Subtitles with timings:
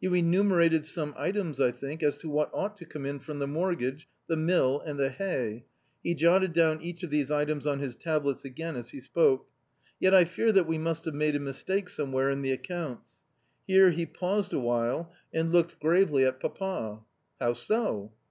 [0.00, 3.46] You enumerated some items, I think, as to what ought to come in from the
[3.46, 5.66] mortgage, the mill, and the hay
[6.02, 9.48] (he jotted down each of these items on his tablets again as he spoke).
[10.00, 13.20] Yet I fear that we must have made a mistake somewhere in the accounts."
[13.66, 17.00] Here he paused a while, and looked gravely at Papa.
[17.38, 18.12] "How so?"